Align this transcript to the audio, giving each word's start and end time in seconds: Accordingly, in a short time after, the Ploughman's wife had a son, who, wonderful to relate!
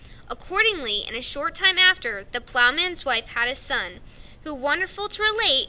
Accordingly, 0.31 1.05
in 1.07 1.13
a 1.15 1.21
short 1.21 1.53
time 1.53 1.77
after, 1.77 2.25
the 2.31 2.41
Ploughman's 2.41 3.05
wife 3.05 3.27
had 3.27 3.47
a 3.47 3.53
son, 3.53 3.99
who, 4.43 4.51
wonderful 4.51 5.07
to 5.07 5.21
relate! 5.21 5.59